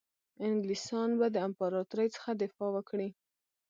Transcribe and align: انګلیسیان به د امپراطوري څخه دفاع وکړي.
انګلیسیان 0.45 1.09
به 1.19 1.27
د 1.31 1.35
امپراطوري 1.47 2.07
څخه 2.15 2.29
دفاع 2.41 2.69
وکړي. 2.73 3.09